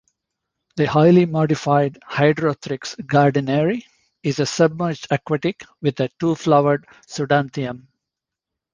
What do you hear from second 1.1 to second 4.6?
modified "Hydrothrix gardneri" is a